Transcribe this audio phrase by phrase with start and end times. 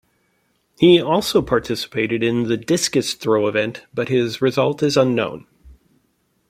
[0.79, 5.45] He also participated in the discus throw event but his result is unknown.